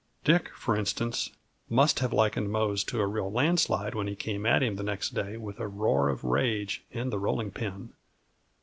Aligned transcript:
Dick, 0.23 0.49
for 0.55 0.75
instance, 0.75 1.29
must 1.69 1.99
have 1.99 2.11
likened 2.11 2.49
Mose 2.49 2.83
to 2.85 2.99
a 2.99 3.05
real 3.05 3.31
landslide 3.31 3.93
when 3.93 4.07
he 4.07 4.15
came 4.15 4.47
at 4.47 4.63
him 4.63 4.75
the 4.75 4.81
next 4.81 5.13
day, 5.13 5.37
with 5.37 5.59
a 5.59 5.67
roar 5.67 6.09
of 6.09 6.23
rage 6.23 6.83
and 6.91 7.13
the 7.13 7.19
rolling 7.19 7.51
pin. 7.51 7.93